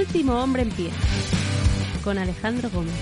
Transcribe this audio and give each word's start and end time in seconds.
Último 0.00 0.42
hombre 0.42 0.62
en 0.62 0.70
pie. 0.70 0.90
Con 2.02 2.16
Alejandro 2.16 2.70
Gómez. 2.70 2.94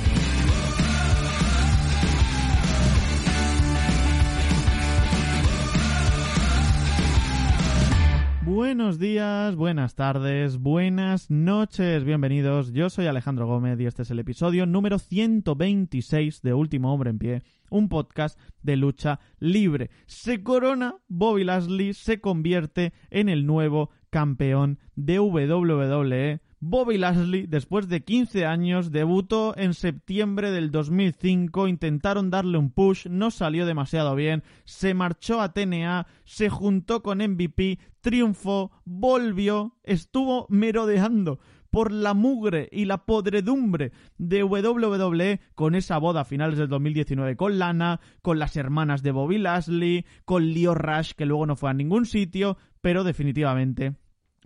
Buenos 8.45 8.99
días, 8.99 9.55
buenas 9.55 9.95
tardes, 9.95 10.59
buenas 10.59 11.31
noches, 11.31 12.03
bienvenidos. 12.03 12.73
Yo 12.73 12.91
soy 12.91 13.07
Alejandro 13.07 13.47
Gómez 13.47 13.79
y 13.79 13.87
este 13.87 14.03
es 14.03 14.11
el 14.11 14.19
episodio 14.19 14.67
número 14.67 14.99
126 14.99 16.43
de 16.43 16.53
Último 16.53 16.93
Hombre 16.93 17.11
en 17.11 17.19
Pie, 17.19 17.43
un 17.71 17.89
podcast 17.89 18.41
de 18.63 18.77
lucha 18.77 19.21
libre. 19.39 19.91
Se 20.07 20.43
corona, 20.43 20.97
Bobby 21.07 21.45
Lashley 21.45 21.95
se 21.95 22.21
convierte 22.21 22.93
en 23.11 23.29
el 23.29 23.47
nuevo 23.47 23.91
campeón 24.11 24.81
de 24.97 25.21
WWE 25.21 26.41
Bobby 26.61 26.99
Lashley, 26.99 27.47
después 27.47 27.89
de 27.89 28.03
15 28.03 28.45
años, 28.45 28.91
debutó 28.91 29.57
en 29.57 29.75
septiembre 29.75 30.51
del 30.51 30.73
2005, 30.73 31.69
intentaron 31.69 32.31
darle 32.31 32.59
un 32.59 32.71
push, 32.71 33.07
no 33.07 33.31
salió 33.31 33.65
demasiado 33.65 34.17
bien, 34.17 34.43
se 34.65 34.93
marchó 34.93 35.41
a 35.41 35.53
TNA, 35.53 36.09
se 36.25 36.49
juntó 36.49 37.01
con 37.05 37.19
MVP, 37.19 37.79
triunfó, 38.01 38.73
volvió, 38.85 39.77
estuvo 39.85 40.47
merodeando 40.49 41.39
por 41.71 41.93
la 41.93 42.13
mugre 42.15 42.69
y 42.73 42.87
la 42.87 43.05
podredumbre 43.05 43.93
de 44.17 44.43
WWE 44.43 45.41
con 45.55 45.77
esa 45.77 45.99
boda 45.99 46.23
a 46.23 46.25
finales 46.25 46.59
del 46.59 46.69
2019 46.69 47.37
con 47.37 47.59
Lana, 47.61 48.01
con 48.21 48.41
las 48.41 48.57
hermanas 48.57 49.05
de 49.05 49.13
Bobby 49.13 49.39
Lashley, 49.39 50.07
con 50.25 50.53
Leo 50.53 50.75
Rush 50.75 51.13
que 51.13 51.27
luego 51.27 51.47
no 51.47 51.55
fue 51.55 51.71
a 51.71 51.75
ningún 51.75 52.05
sitio, 52.05 52.57
pero 52.81 53.05
definitivamente 53.05 53.95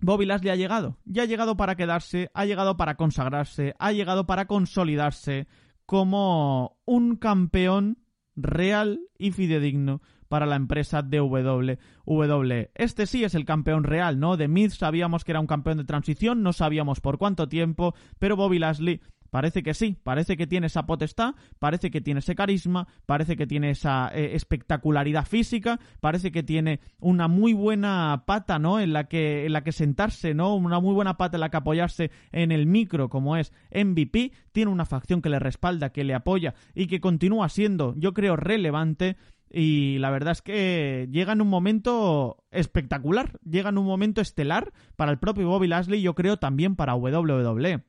Bobby 0.03 0.25
Lashley 0.25 0.51
ha 0.51 0.55
llegado. 0.55 0.97
Ya 1.05 1.23
ha 1.23 1.25
llegado 1.25 1.55
para 1.55 1.75
quedarse, 1.75 2.29
ha 2.33 2.45
llegado 2.45 2.75
para 2.75 2.95
consagrarse, 2.95 3.73
ha 3.79 3.91
llegado 3.93 4.25
para 4.25 4.45
consolidarse 4.45 5.47
como 5.85 6.77
un 6.85 7.15
campeón 7.15 7.97
real 8.35 8.99
y 9.17 9.31
fidedigno 9.31 10.01
para 10.27 10.45
la 10.45 10.57
empresa 10.57 11.03
de 11.03 11.21
WWE. 11.21 12.71
Este 12.75 13.05
sí 13.05 13.23
es 13.23 13.33
el 13.33 13.45
campeón 13.45 13.83
real, 13.83 14.19
¿no? 14.19 14.35
De 14.35 14.47
Miz 14.47 14.75
sabíamos 14.75 15.23
que 15.23 15.31
era 15.31 15.39
un 15.39 15.47
campeón 15.47 15.77
de 15.77 15.85
transición, 15.85 16.43
no 16.43 16.51
sabíamos 16.51 16.99
por 16.99 17.17
cuánto 17.17 17.47
tiempo, 17.47 17.93
pero 18.19 18.35
Bobby 18.35 18.59
Lashley 18.59 18.99
Parece 19.33 19.63
que 19.63 19.73
sí, 19.73 19.97
parece 20.03 20.37
que 20.37 20.45
tiene 20.45 20.67
esa 20.67 20.85
potestad, 20.85 21.33
parece 21.57 21.89
que 21.89 22.01
tiene 22.01 22.19
ese 22.19 22.35
carisma, 22.35 22.87
parece 23.07 23.35
que 23.35 23.47
tiene 23.47 23.71
esa 23.71 24.11
eh, 24.13 24.35
espectacularidad 24.35 25.25
física, 25.25 25.79
parece 26.01 26.31
que 26.31 26.43
tiene 26.43 26.81
una 26.99 27.27
muy 27.27 27.53
buena 27.53 28.25
pata, 28.27 28.59
¿no? 28.59 28.79
En 28.79 28.93
la 28.93 29.05
que 29.05 29.47
en 29.47 29.53
la 29.53 29.63
que 29.63 29.71
sentarse, 29.71 30.35
¿no? 30.35 30.53
Una 30.53 30.79
muy 30.79 30.93
buena 30.93 31.17
pata 31.17 31.37
en 31.37 31.41
la 31.41 31.49
que 31.49 31.57
apoyarse 31.57 32.11
en 32.31 32.51
el 32.51 32.67
micro 32.67 33.09
como 33.09 33.35
es 33.35 33.51
MVP, 33.71 34.33
tiene 34.51 34.69
una 34.69 34.85
facción 34.85 35.19
que 35.19 35.29
le 35.29 35.39
respalda, 35.39 35.89
que 35.89 36.03
le 36.03 36.13
apoya 36.13 36.53
y 36.75 36.85
que 36.85 37.01
continúa 37.01 37.49
siendo, 37.49 37.95
yo 37.97 38.13
creo, 38.13 38.35
relevante 38.35 39.17
y 39.49 39.97
la 39.97 40.11
verdad 40.11 40.33
es 40.33 40.43
que 40.43 41.09
llega 41.11 41.33
en 41.33 41.41
un 41.41 41.47
momento 41.47 42.37
espectacular, 42.51 43.39
llega 43.49 43.69
en 43.69 43.79
un 43.79 43.87
momento 43.87 44.21
estelar 44.21 44.73
para 44.95 45.11
el 45.11 45.17
propio 45.17 45.47
Bobby 45.47 45.67
Lashley, 45.67 46.03
yo 46.03 46.13
creo 46.13 46.37
también 46.37 46.75
para 46.75 46.93
WWE. 46.93 47.81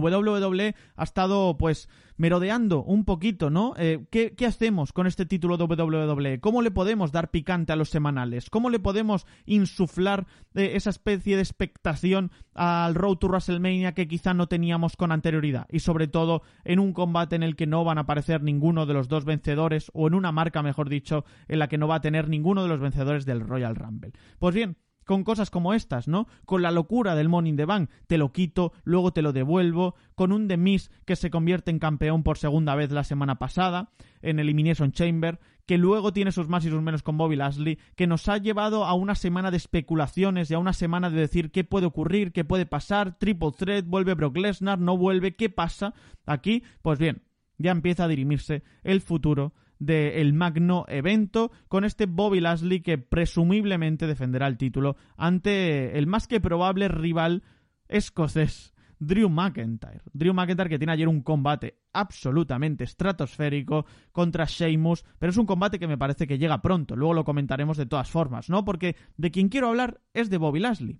WWE 0.00 0.74
ha 0.96 1.04
estado, 1.04 1.56
pues, 1.56 1.88
merodeando 2.16 2.82
un 2.82 3.04
poquito, 3.04 3.50
¿no? 3.50 3.74
Eh, 3.76 4.06
¿qué, 4.10 4.34
hacemos 4.46 4.92
con 4.92 5.06
este 5.06 5.26
título 5.26 5.56
de 5.56 5.64
WWE? 5.64 6.40
¿Cómo 6.40 6.62
le 6.62 6.70
podemos 6.70 7.12
dar 7.12 7.30
picante 7.30 7.72
a 7.72 7.76
los 7.76 7.90
semanales? 7.90 8.50
¿Cómo 8.50 8.70
le 8.70 8.78
podemos 8.78 9.26
insuflar 9.46 10.26
eh, 10.54 10.72
esa 10.74 10.90
especie 10.90 11.36
de 11.36 11.42
expectación 11.42 12.30
al 12.54 12.94
Road 12.94 13.16
to 13.16 13.28
WrestleMania 13.28 13.94
que 13.94 14.06
quizá 14.06 14.34
no 14.34 14.46
teníamos 14.46 14.96
con 14.96 15.12
anterioridad? 15.12 15.66
Y 15.70 15.80
sobre 15.80 16.06
todo 16.06 16.42
en 16.64 16.78
un 16.78 16.92
combate 16.92 17.36
en 17.36 17.42
el 17.42 17.56
que 17.56 17.66
no 17.66 17.84
van 17.84 17.98
a 17.98 18.02
aparecer 18.02 18.42
ninguno 18.42 18.86
de 18.86 18.94
los 18.94 19.08
dos 19.08 19.24
vencedores, 19.24 19.90
o 19.94 20.06
en 20.06 20.14
una 20.14 20.32
marca, 20.32 20.62
mejor 20.62 20.88
dicho, 20.88 21.24
en 21.48 21.58
la 21.58 21.68
que 21.68 21.78
no 21.78 21.88
va 21.88 21.96
a 21.96 22.00
tener 22.00 22.28
ninguno 22.28 22.62
de 22.62 22.68
los 22.68 22.80
vencedores 22.80 23.24
del 23.26 23.40
Royal 23.40 23.74
Rumble. 23.74 24.12
Pues 24.38 24.54
bien, 24.54 24.76
con 25.04 25.24
cosas 25.24 25.50
como 25.50 25.74
estas, 25.74 26.08
¿no? 26.08 26.26
Con 26.44 26.62
la 26.62 26.70
locura 26.70 27.14
del 27.14 27.30
in 27.44 27.56
the 27.56 27.64
Bank, 27.64 27.90
te 28.06 28.18
lo 28.18 28.32
quito, 28.32 28.72
luego 28.84 29.12
te 29.12 29.22
lo 29.22 29.32
devuelvo, 29.32 29.94
con 30.14 30.32
un 30.32 30.48
The 30.48 30.56
Miz 30.56 30.90
que 31.04 31.16
se 31.16 31.30
convierte 31.30 31.70
en 31.70 31.78
campeón 31.78 32.22
por 32.22 32.38
segunda 32.38 32.74
vez 32.74 32.90
la 32.90 33.04
semana 33.04 33.38
pasada 33.38 33.90
en 34.22 34.38
Elimination 34.38 34.92
Chamber, 34.92 35.40
que 35.66 35.78
luego 35.78 36.12
tiene 36.12 36.32
sus 36.32 36.48
más 36.48 36.64
y 36.64 36.70
sus 36.70 36.82
menos 36.82 37.02
con 37.02 37.16
Bobby 37.16 37.36
Lashley, 37.36 37.78
que 37.96 38.06
nos 38.06 38.28
ha 38.28 38.38
llevado 38.38 38.84
a 38.84 38.94
una 38.94 39.14
semana 39.14 39.50
de 39.50 39.56
especulaciones 39.56 40.50
y 40.50 40.54
a 40.54 40.58
una 40.58 40.72
semana 40.72 41.10
de 41.10 41.20
decir 41.20 41.50
qué 41.50 41.64
puede 41.64 41.86
ocurrir, 41.86 42.32
qué 42.32 42.44
puede 42.44 42.66
pasar, 42.66 43.18
Triple 43.18 43.52
Threat, 43.56 43.86
vuelve 43.86 44.14
Brock 44.14 44.36
Lesnar, 44.36 44.78
no 44.78 44.96
vuelve, 44.96 45.36
qué 45.36 45.48
pasa 45.48 45.94
aquí, 46.26 46.62
pues 46.82 46.98
bien, 46.98 47.22
ya 47.58 47.70
empieza 47.70 48.04
a 48.04 48.08
dirimirse 48.08 48.62
el 48.82 49.00
futuro 49.00 49.54
del 49.78 50.32
magno 50.32 50.84
evento 50.88 51.50
con 51.68 51.84
este 51.84 52.06
Bobby 52.06 52.40
Lashley 52.40 52.80
que 52.80 52.98
presumiblemente 52.98 54.06
defenderá 54.06 54.46
el 54.46 54.56
título 54.56 54.96
ante 55.16 55.98
el 55.98 56.06
más 56.06 56.26
que 56.26 56.40
probable 56.40 56.88
rival 56.88 57.42
escocés 57.88 58.74
Drew 58.98 59.28
McIntyre. 59.28 60.02
Drew 60.12 60.34
McIntyre 60.34 60.70
que 60.70 60.78
tiene 60.78 60.92
ayer 60.92 61.08
un 61.08 61.22
combate 61.22 61.80
absolutamente 61.92 62.84
estratosférico 62.84 63.86
contra 64.12 64.46
Sheamus, 64.46 65.04
pero 65.18 65.30
es 65.30 65.36
un 65.36 65.46
combate 65.46 65.78
que 65.78 65.88
me 65.88 65.98
parece 65.98 66.26
que 66.26 66.38
llega 66.38 66.62
pronto, 66.62 66.96
luego 66.96 67.14
lo 67.14 67.24
comentaremos 67.24 67.76
de 67.76 67.86
todas 67.86 68.10
formas, 68.10 68.48
¿no? 68.48 68.64
Porque 68.64 68.96
de 69.16 69.30
quien 69.30 69.48
quiero 69.48 69.68
hablar 69.68 70.00
es 70.12 70.30
de 70.30 70.38
Bobby 70.38 70.60
Lashley. 70.60 70.98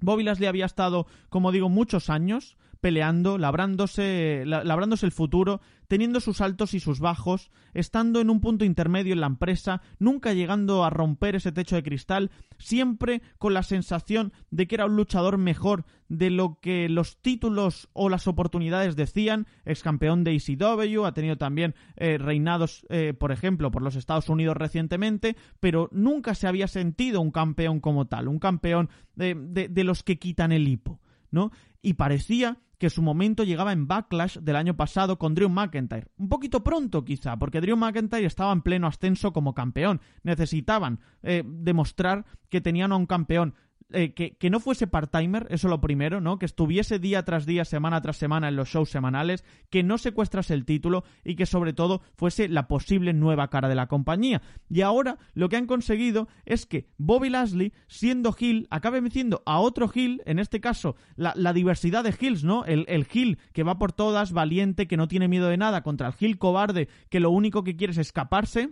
Bobby 0.00 0.22
Lashley 0.22 0.48
había 0.48 0.66
estado, 0.66 1.06
como 1.28 1.52
digo, 1.52 1.68
muchos 1.68 2.08
años 2.08 2.56
peleando, 2.80 3.38
labrándose, 3.38 4.44
labrándose 4.46 5.06
el 5.06 5.12
futuro, 5.12 5.60
teniendo 5.90 6.20
sus 6.20 6.40
altos 6.40 6.72
y 6.74 6.80
sus 6.80 7.00
bajos, 7.00 7.50
estando 7.74 8.20
en 8.20 8.30
un 8.30 8.40
punto 8.40 8.64
intermedio 8.64 9.12
en 9.12 9.20
la 9.20 9.26
empresa, 9.26 9.82
nunca 9.98 10.32
llegando 10.32 10.84
a 10.84 10.90
romper 10.90 11.34
ese 11.34 11.52
techo 11.52 11.76
de 11.76 11.82
cristal, 11.82 12.30
siempre 12.58 13.22
con 13.38 13.54
la 13.54 13.62
sensación 13.62 14.32
de 14.50 14.66
que 14.66 14.76
era 14.76 14.86
un 14.86 14.96
luchador 14.96 15.36
mejor 15.36 15.84
de 16.08 16.30
lo 16.30 16.58
que 16.60 16.88
los 16.88 17.20
títulos 17.20 17.88
o 17.92 18.08
las 18.08 18.26
oportunidades 18.26 18.96
decían, 18.96 19.46
ex 19.64 19.82
campeón 19.82 20.24
de 20.24 20.36
ECW, 20.36 21.04
ha 21.04 21.12
tenido 21.12 21.36
también 21.36 21.74
eh, 21.96 22.18
reinados, 22.18 22.86
eh, 22.88 23.12
por 23.12 23.32
ejemplo, 23.32 23.70
por 23.70 23.82
los 23.82 23.96
Estados 23.96 24.28
Unidos 24.28 24.56
recientemente, 24.56 25.36
pero 25.60 25.88
nunca 25.92 26.34
se 26.34 26.46
había 26.46 26.68
sentido 26.68 27.20
un 27.20 27.30
campeón 27.30 27.80
como 27.80 28.06
tal, 28.06 28.28
un 28.28 28.38
campeón 28.38 28.90
de, 29.16 29.34
de 29.34 29.84
los 29.84 30.02
que 30.02 30.18
quitan 30.18 30.52
el 30.52 30.68
hipo, 30.68 31.00
¿no? 31.30 31.50
Y 31.82 31.94
parecía 31.94 32.58
que 32.80 32.88
su 32.88 33.02
momento 33.02 33.44
llegaba 33.44 33.72
en 33.72 33.86
Backlash 33.86 34.38
del 34.38 34.56
año 34.56 34.74
pasado 34.74 35.18
con 35.18 35.34
Drew 35.34 35.50
McIntyre. 35.50 36.08
Un 36.16 36.30
poquito 36.30 36.64
pronto 36.64 37.04
quizá, 37.04 37.38
porque 37.38 37.60
Drew 37.60 37.76
McIntyre 37.76 38.24
estaba 38.24 38.54
en 38.54 38.62
pleno 38.62 38.86
ascenso 38.86 39.34
como 39.34 39.54
campeón. 39.54 40.00
Necesitaban 40.22 40.98
eh, 41.22 41.44
demostrar 41.44 42.24
que 42.48 42.62
tenían 42.62 42.92
a 42.92 42.96
un 42.96 43.04
campeón 43.04 43.54
eh, 43.92 44.12
que, 44.12 44.50
no 44.50 44.60
fuese 44.60 44.86
part-timer, 44.86 45.46
eso 45.50 45.68
lo 45.68 45.80
primero, 45.80 46.20
¿no? 46.20 46.38
Que 46.38 46.46
estuviese 46.46 46.98
día 46.98 47.24
tras 47.24 47.46
día, 47.46 47.64
semana 47.64 48.00
tras 48.00 48.16
semana 48.16 48.48
en 48.48 48.56
los 48.56 48.68
shows 48.68 48.90
semanales, 48.90 49.44
que 49.70 49.82
no 49.82 49.98
secuestrase 49.98 50.54
el 50.54 50.64
título 50.64 51.04
y 51.24 51.36
que 51.36 51.46
sobre 51.46 51.72
todo 51.72 52.02
fuese 52.16 52.48
la 52.48 52.68
posible 52.68 53.12
nueva 53.12 53.48
cara 53.48 53.68
de 53.68 53.74
la 53.74 53.88
compañía. 53.88 54.42
Y 54.68 54.82
ahora 54.82 55.18
lo 55.34 55.48
que 55.48 55.56
han 55.56 55.66
conseguido 55.66 56.28
es 56.44 56.66
que 56.66 56.88
Bobby 56.98 57.30
Lashley, 57.30 57.72
siendo 57.88 58.34
Hill, 58.38 58.66
acabe 58.70 59.00
metiendo 59.00 59.42
a 59.46 59.60
otro 59.60 59.90
Hill, 59.92 60.22
en 60.26 60.38
este 60.38 60.60
caso 60.60 60.96
la, 61.16 61.34
diversidad 61.52 62.04
de 62.04 62.14
Hills, 62.18 62.44
¿no? 62.44 62.64
El, 62.64 62.84
el 62.88 63.06
Hill 63.12 63.38
que 63.52 63.64
va 63.64 63.78
por 63.78 63.92
todas, 63.92 64.32
valiente, 64.32 64.86
que 64.86 64.96
no 64.96 65.08
tiene 65.08 65.28
miedo 65.28 65.48
de 65.48 65.56
nada, 65.56 65.82
contra 65.82 66.08
el 66.08 66.14
Hill 66.18 66.38
cobarde, 66.38 66.88
que 67.08 67.20
lo 67.20 67.30
único 67.30 67.64
que 67.64 67.76
quiere 67.76 67.92
es 67.92 67.98
escaparse. 67.98 68.70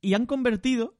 Y 0.00 0.14
han 0.14 0.26
convertido, 0.26 0.96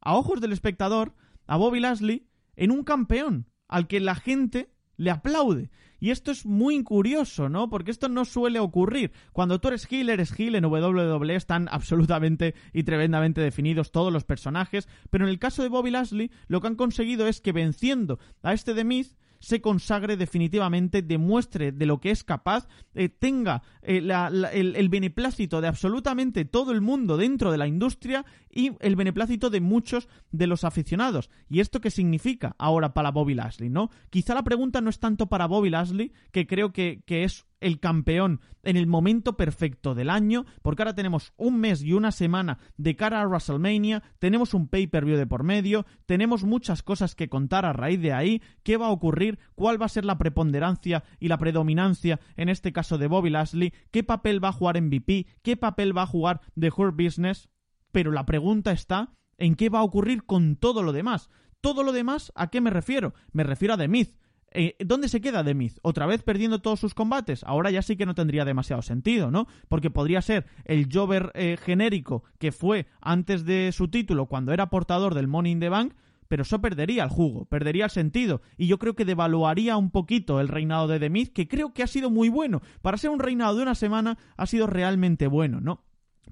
a 0.00 0.14
ojos 0.16 0.40
del 0.40 0.52
espectador, 0.52 1.14
a 1.46 1.56
Bobby 1.56 1.80
Lashley 1.80 2.28
en 2.56 2.70
un 2.70 2.84
campeón 2.84 3.46
al 3.68 3.86
que 3.86 4.00
la 4.00 4.14
gente 4.14 4.70
le 4.96 5.10
aplaude. 5.10 5.70
Y 6.00 6.10
esto 6.10 6.30
es 6.30 6.44
muy 6.44 6.82
curioso, 6.82 7.48
¿no? 7.48 7.70
Porque 7.70 7.90
esto 7.90 8.08
no 8.08 8.24
suele 8.24 8.58
ocurrir. 8.58 9.12
Cuando 9.32 9.58
tú 9.58 9.68
eres 9.68 9.90
heel, 9.90 10.10
eres 10.10 10.38
heel. 10.38 10.54
En 10.54 10.66
WWE 10.66 11.34
están 11.34 11.68
absolutamente 11.72 12.54
y 12.72 12.82
tremendamente 12.82 13.40
definidos 13.40 13.90
todos 13.90 14.12
los 14.12 14.24
personajes. 14.24 14.86
Pero 15.10 15.24
en 15.24 15.30
el 15.30 15.38
caso 15.38 15.62
de 15.62 15.70
Bobby 15.70 15.90
Lashley, 15.90 16.30
lo 16.46 16.60
que 16.60 16.66
han 16.66 16.76
conseguido 16.76 17.26
es 17.26 17.40
que 17.40 17.52
venciendo 17.52 18.18
a 18.42 18.52
este 18.52 18.74
The 18.74 18.84
Miz, 18.84 19.16
se 19.44 19.60
consagre 19.60 20.16
definitivamente, 20.16 21.02
demuestre 21.02 21.70
de 21.70 21.84
lo 21.84 22.00
que 22.00 22.10
es 22.10 22.24
capaz, 22.24 22.66
eh, 22.94 23.10
tenga 23.10 23.62
eh, 23.82 23.98
el, 23.98 24.74
el, 24.74 24.88
beneplácito 24.88 25.60
de 25.60 25.68
absolutamente 25.68 26.46
todo 26.46 26.72
el 26.72 26.80
mundo 26.80 27.18
dentro 27.18 27.52
de 27.52 27.58
la 27.58 27.66
industria 27.66 28.24
y 28.50 28.72
el 28.80 28.96
beneplácito 28.96 29.50
de 29.50 29.60
muchos 29.60 30.08
de 30.32 30.46
los 30.46 30.64
aficionados. 30.64 31.28
¿Y 31.50 31.60
esto 31.60 31.82
qué 31.82 31.90
significa 31.90 32.56
ahora 32.58 32.94
para 32.94 33.10
Bobby 33.10 33.34
Lashley, 33.34 33.68
no? 33.68 33.90
Quizá 34.08 34.34
la 34.34 34.44
pregunta 34.44 34.80
no 34.80 34.88
es 34.88 34.98
tanto 34.98 35.26
para 35.26 35.46
Bobby 35.46 35.68
Lashley, 35.68 36.12
que 36.32 36.46
creo 36.46 36.72
que, 36.72 37.02
que 37.04 37.24
es 37.24 37.44
el 37.64 37.80
campeón 37.80 38.40
en 38.62 38.76
el 38.76 38.86
momento 38.86 39.38
perfecto 39.38 39.94
del 39.94 40.10
año, 40.10 40.44
porque 40.60 40.82
ahora 40.82 40.94
tenemos 40.94 41.32
un 41.38 41.58
mes 41.58 41.82
y 41.82 41.94
una 41.94 42.12
semana 42.12 42.58
de 42.76 42.94
cara 42.94 43.22
a 43.22 43.26
WrestleMania, 43.26 44.02
tenemos 44.18 44.52
un 44.52 44.68
pay-per-view 44.68 45.16
de 45.16 45.26
por 45.26 45.44
medio, 45.44 45.86
tenemos 46.04 46.44
muchas 46.44 46.82
cosas 46.82 47.14
que 47.14 47.30
contar 47.30 47.64
a 47.64 47.72
raíz 47.72 48.00
de 48.02 48.12
ahí, 48.12 48.42
qué 48.62 48.76
va 48.76 48.88
a 48.88 48.90
ocurrir, 48.90 49.38
cuál 49.54 49.80
va 49.80 49.86
a 49.86 49.88
ser 49.88 50.04
la 50.04 50.18
preponderancia 50.18 51.04
y 51.18 51.28
la 51.28 51.38
predominancia 51.38 52.20
en 52.36 52.50
este 52.50 52.72
caso 52.72 52.98
de 52.98 53.06
Bobby 53.06 53.30
Lashley, 53.30 53.72
qué 53.90 54.04
papel 54.04 54.44
va 54.44 54.48
a 54.48 54.52
jugar 54.52 54.80
MVP, 54.80 55.26
qué 55.42 55.56
papel 55.56 55.96
va 55.96 56.02
a 56.02 56.06
jugar 56.06 56.42
The 56.58 56.70
Hurt 56.76 56.94
Business, 56.96 57.48
pero 57.92 58.12
la 58.12 58.26
pregunta 58.26 58.72
está 58.72 59.14
en 59.38 59.54
qué 59.54 59.70
va 59.70 59.78
a 59.78 59.84
ocurrir 59.84 60.24
con 60.24 60.56
todo 60.56 60.82
lo 60.82 60.92
demás. 60.92 61.30
Todo 61.62 61.82
lo 61.82 61.92
demás, 61.92 62.30
¿a 62.34 62.50
qué 62.50 62.60
me 62.60 62.68
refiero? 62.68 63.14
Me 63.32 63.42
refiero 63.42 63.72
a 63.72 63.78
The 63.78 63.88
Myth, 63.88 64.18
eh, 64.54 64.76
¿Dónde 64.78 65.08
se 65.08 65.20
queda 65.20 65.44
The 65.44 65.54
¿Otra 65.82 66.06
vez 66.06 66.22
perdiendo 66.22 66.60
todos 66.60 66.80
sus 66.80 66.94
combates? 66.94 67.44
Ahora 67.44 67.70
ya 67.70 67.82
sí 67.82 67.96
que 67.96 68.06
no 68.06 68.14
tendría 68.14 68.44
demasiado 68.44 68.82
sentido, 68.82 69.30
¿no? 69.30 69.46
Porque 69.68 69.90
podría 69.90 70.22
ser 70.22 70.46
el 70.64 70.88
Jover 70.90 71.32
eh, 71.34 71.56
genérico 71.60 72.24
que 72.38 72.52
fue 72.52 72.86
antes 73.00 73.44
de 73.44 73.72
su 73.72 73.88
título 73.88 74.26
cuando 74.26 74.52
era 74.52 74.70
portador 74.70 75.14
del 75.14 75.28
Money 75.28 75.52
in 75.52 75.60
the 75.60 75.68
Bank, 75.68 75.94
pero 76.28 76.42
eso 76.42 76.60
perdería 76.60 77.04
el 77.04 77.10
jugo, 77.10 77.44
perdería 77.44 77.84
el 77.84 77.90
sentido, 77.90 78.40
y 78.56 78.66
yo 78.66 78.78
creo 78.78 78.94
que 78.94 79.04
devaluaría 79.04 79.76
un 79.76 79.90
poquito 79.90 80.40
el 80.40 80.48
reinado 80.48 80.88
de 80.88 80.98
The 80.98 81.32
que 81.32 81.48
creo 81.48 81.74
que 81.74 81.82
ha 81.82 81.86
sido 81.86 82.10
muy 82.10 82.28
bueno. 82.28 82.62
Para 82.82 82.96
ser 82.96 83.10
un 83.10 83.18
reinado 83.18 83.56
de 83.56 83.62
una 83.62 83.74
semana, 83.74 84.18
ha 84.36 84.46
sido 84.46 84.66
realmente 84.66 85.26
bueno, 85.26 85.60
¿no? 85.60 85.82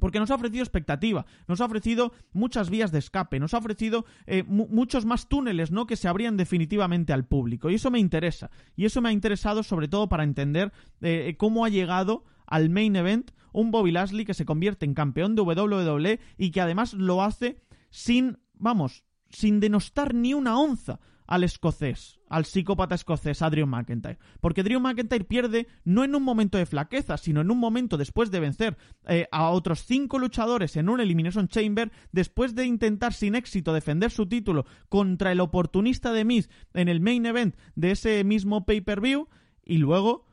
Porque 0.02 0.18
nos 0.18 0.32
ha 0.32 0.34
ofrecido 0.34 0.64
expectativa, 0.64 1.26
nos 1.46 1.60
ha 1.60 1.64
ofrecido 1.64 2.12
muchas 2.32 2.70
vías 2.70 2.90
de 2.90 2.98
escape, 2.98 3.38
nos 3.38 3.54
ha 3.54 3.58
ofrecido 3.58 4.04
eh, 4.26 4.42
muchos 4.42 5.04
más 5.04 5.28
túneles, 5.28 5.70
¿no? 5.70 5.86
Que 5.86 5.94
se 5.94 6.08
abrían 6.08 6.36
definitivamente 6.36 7.12
al 7.12 7.24
público. 7.24 7.70
Y 7.70 7.76
eso 7.76 7.88
me 7.92 8.00
interesa. 8.00 8.50
Y 8.74 8.84
eso 8.84 9.00
me 9.00 9.10
ha 9.10 9.12
interesado 9.12 9.62
sobre 9.62 9.86
todo 9.86 10.08
para 10.08 10.24
entender 10.24 10.72
eh, 11.02 11.36
cómo 11.38 11.64
ha 11.64 11.68
llegado 11.68 12.24
al 12.48 12.68
main 12.68 12.96
event 12.96 13.30
un 13.52 13.70
Bobby 13.70 13.92
Lashley 13.92 14.24
que 14.24 14.34
se 14.34 14.44
convierte 14.44 14.86
en 14.86 14.94
campeón 14.94 15.36
de 15.36 15.42
WWE 15.42 16.18
y 16.36 16.50
que 16.50 16.60
además 16.60 16.94
lo 16.94 17.22
hace 17.22 17.62
sin, 17.90 18.38
vamos, 18.54 19.04
sin 19.30 19.60
denostar 19.60 20.14
ni 20.14 20.34
una 20.34 20.58
onza 20.58 20.98
al 21.32 21.44
escocés, 21.44 22.20
al 22.28 22.44
psicópata 22.44 22.94
escocés, 22.94 23.40
a 23.40 23.48
Drew 23.48 23.66
McIntyre. 23.66 24.18
Porque 24.42 24.62
Drew 24.62 24.80
McIntyre 24.80 25.24
pierde 25.24 25.66
no 25.82 26.04
en 26.04 26.14
un 26.14 26.22
momento 26.22 26.58
de 26.58 26.66
flaqueza, 26.66 27.16
sino 27.16 27.40
en 27.40 27.50
un 27.50 27.56
momento 27.56 27.96
después 27.96 28.30
de 28.30 28.38
vencer 28.38 28.76
eh, 29.06 29.28
a 29.32 29.48
otros 29.48 29.82
cinco 29.86 30.18
luchadores 30.18 30.76
en 30.76 30.90
un 30.90 31.00
Elimination 31.00 31.48
Chamber, 31.48 31.90
después 32.12 32.54
de 32.54 32.66
intentar 32.66 33.14
sin 33.14 33.34
éxito 33.34 33.72
defender 33.72 34.10
su 34.10 34.26
título 34.26 34.66
contra 34.90 35.32
el 35.32 35.40
oportunista 35.40 36.12
de 36.12 36.26
Miz 36.26 36.50
en 36.74 36.90
el 36.90 37.00
main 37.00 37.24
event 37.24 37.56
de 37.76 37.92
ese 37.92 38.22
mismo 38.24 38.66
pay-per-view, 38.66 39.26
y 39.64 39.78
luego 39.78 40.26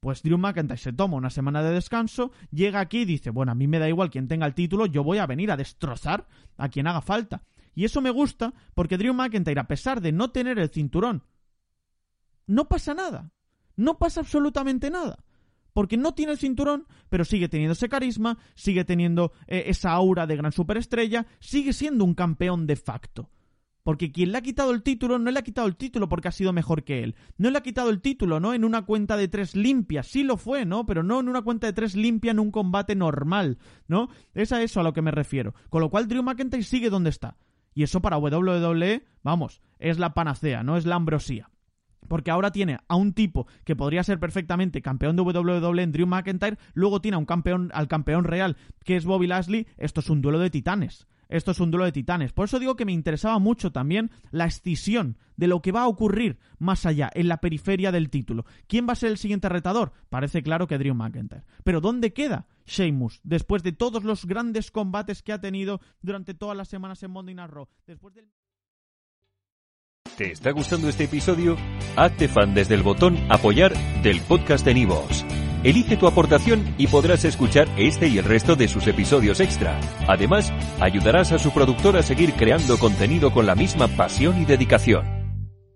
pues 0.00 0.22
Drew 0.22 0.38
McIntyre 0.38 0.78
se 0.78 0.94
toma 0.94 1.18
una 1.18 1.28
semana 1.28 1.62
de 1.62 1.72
descanso, 1.72 2.32
llega 2.50 2.80
aquí 2.80 3.00
y 3.00 3.04
dice, 3.04 3.28
bueno, 3.28 3.52
a 3.52 3.54
mí 3.54 3.66
me 3.66 3.78
da 3.78 3.90
igual 3.90 4.10
quien 4.10 4.26
tenga 4.26 4.46
el 4.46 4.54
título, 4.54 4.86
yo 4.86 5.04
voy 5.04 5.18
a 5.18 5.26
venir 5.26 5.50
a 5.50 5.58
destrozar 5.58 6.26
a 6.56 6.70
quien 6.70 6.86
haga 6.86 7.02
falta. 7.02 7.42
Y 7.74 7.84
eso 7.84 8.00
me 8.00 8.10
gusta 8.10 8.54
porque 8.74 8.98
Drew 8.98 9.14
McIntyre, 9.14 9.60
a 9.60 9.66
pesar 9.66 10.00
de 10.00 10.12
no 10.12 10.30
tener 10.30 10.58
el 10.58 10.70
cinturón, 10.70 11.24
no 12.46 12.68
pasa 12.68 12.94
nada. 12.94 13.32
No 13.76 13.98
pasa 13.98 14.20
absolutamente 14.20 14.90
nada. 14.90 15.24
Porque 15.72 15.96
no 15.96 16.14
tiene 16.14 16.32
el 16.32 16.38
cinturón, 16.38 16.86
pero 17.08 17.24
sigue 17.24 17.48
teniendo 17.48 17.72
ese 17.72 17.88
carisma, 17.88 18.38
sigue 18.54 18.84
teniendo 18.84 19.32
eh, 19.48 19.64
esa 19.66 19.90
aura 19.90 20.26
de 20.26 20.36
gran 20.36 20.52
superestrella, 20.52 21.26
sigue 21.40 21.72
siendo 21.72 22.04
un 22.04 22.14
campeón 22.14 22.66
de 22.66 22.76
facto. 22.76 23.30
Porque 23.82 24.12
quien 24.12 24.32
le 24.32 24.38
ha 24.38 24.42
quitado 24.42 24.70
el 24.70 24.82
título 24.82 25.18
no 25.18 25.30
le 25.30 25.38
ha 25.38 25.42
quitado 25.42 25.66
el 25.66 25.76
título 25.76 26.08
porque 26.08 26.28
ha 26.28 26.32
sido 26.32 26.54
mejor 26.54 26.84
que 26.84 27.02
él. 27.02 27.16
No 27.36 27.50
le 27.50 27.58
ha 27.58 27.62
quitado 27.62 27.90
el 27.90 28.00
título, 28.00 28.40
¿no? 28.40 28.54
En 28.54 28.64
una 28.64 28.82
cuenta 28.82 29.16
de 29.16 29.28
tres 29.28 29.54
limpia. 29.54 30.02
Sí 30.02 30.22
lo 30.22 30.38
fue, 30.38 30.64
¿no? 30.64 30.86
Pero 30.86 31.02
no 31.02 31.20
en 31.20 31.28
una 31.28 31.42
cuenta 31.42 31.66
de 31.66 31.74
tres 31.74 31.94
limpia 31.94 32.30
en 32.30 32.38
un 32.38 32.50
combate 32.50 32.94
normal, 32.94 33.58
¿no? 33.86 34.08
Es 34.32 34.52
a 34.52 34.62
eso 34.62 34.80
a 34.80 34.84
lo 34.84 34.94
que 34.94 35.02
me 35.02 35.10
refiero. 35.10 35.54
Con 35.68 35.82
lo 35.82 35.90
cual 35.90 36.08
Drew 36.08 36.22
McIntyre 36.22 36.62
sigue 36.62 36.88
donde 36.88 37.10
está. 37.10 37.36
Y 37.74 37.82
eso 37.82 38.00
para 38.00 38.18
WWE, 38.18 39.04
vamos, 39.22 39.60
es 39.78 39.98
la 39.98 40.14
panacea, 40.14 40.62
no 40.62 40.76
es 40.76 40.86
la 40.86 40.94
ambrosía. 40.94 41.50
Porque 42.08 42.30
ahora 42.30 42.52
tiene 42.52 42.78
a 42.86 42.96
un 42.96 43.12
tipo 43.12 43.46
que 43.64 43.76
podría 43.76 44.04
ser 44.04 44.20
perfectamente 44.20 44.82
campeón 44.82 45.16
de 45.16 45.22
WWE 45.22 45.82
en 45.82 45.92
Drew 45.92 46.06
McIntyre, 46.06 46.58
luego 46.74 47.00
tiene 47.00 47.16
a 47.16 47.18
un 47.18 47.26
campeón, 47.26 47.70
al 47.74 47.88
campeón 47.88 48.24
real 48.24 48.56
que 48.84 48.96
es 48.96 49.04
Bobby 49.04 49.26
Lashley, 49.26 49.66
esto 49.78 50.00
es 50.00 50.10
un 50.10 50.22
duelo 50.22 50.38
de 50.38 50.50
titanes. 50.50 51.06
Esto 51.28 51.52
es 51.52 51.60
un 51.60 51.70
duelo 51.70 51.86
de 51.86 51.92
titanes. 51.92 52.32
Por 52.32 52.44
eso 52.44 52.58
digo 52.58 52.76
que 52.76 52.84
me 52.84 52.92
interesaba 52.92 53.38
mucho 53.38 53.72
también 53.72 54.10
la 54.30 54.44
escisión 54.44 55.16
de 55.36 55.48
lo 55.48 55.62
que 55.62 55.72
va 55.72 55.82
a 55.82 55.88
ocurrir 55.88 56.38
más 56.58 56.86
allá, 56.86 57.10
en 57.14 57.28
la 57.28 57.38
periferia 57.38 57.90
del 57.90 58.10
título. 58.10 58.44
¿Quién 58.68 58.86
va 58.86 58.92
a 58.92 58.96
ser 58.96 59.10
el 59.10 59.18
siguiente 59.18 59.48
retador? 59.48 59.92
Parece 60.10 60.42
claro 60.42 60.66
que 60.66 60.78
Drew 60.78 60.94
McIntyre. 60.94 61.44
Pero 61.64 61.80
¿dónde 61.80 62.12
queda 62.12 62.46
Sheamus 62.64 63.20
después 63.22 63.62
de 63.62 63.72
todos 63.72 64.04
los 64.04 64.26
grandes 64.26 64.70
combates 64.70 65.22
que 65.22 65.32
ha 65.32 65.40
tenido 65.40 65.80
durante 66.02 66.34
todas 66.34 66.56
las 66.56 66.68
semanas 66.68 67.02
en 67.02 67.10
Monday 67.10 67.34
Night? 67.34 67.52
Después 67.86 68.14
del... 68.14 68.30
¿Te 70.16 70.30
está 70.30 70.52
gustando 70.52 70.88
este 70.88 71.04
episodio? 71.04 71.56
Hazte 71.96 72.28
fan 72.28 72.54
desde 72.54 72.74
el 72.74 72.82
botón 72.82 73.18
apoyar 73.30 73.74
del 74.02 74.20
podcast 74.20 74.64
de 74.64 74.74
Nivos. 74.74 75.24
Elige 75.64 75.96
tu 75.96 76.06
aportación 76.06 76.74
y 76.78 76.86
podrás 76.86 77.24
escuchar 77.24 77.68
este 77.78 78.06
y 78.06 78.18
el 78.18 78.24
resto 78.24 78.54
de 78.54 78.68
sus 78.68 78.86
episodios 78.86 79.40
extra. 79.40 79.80
Además, 80.06 80.52
ayudarás 80.78 81.32
a 81.32 81.38
su 81.38 81.52
productor 81.52 81.96
a 81.96 82.02
seguir 82.02 82.34
creando 82.34 82.78
contenido 82.78 83.32
con 83.32 83.46
la 83.46 83.54
misma 83.54 83.88
pasión 83.88 84.40
y 84.40 84.44
dedicación. 84.44 85.13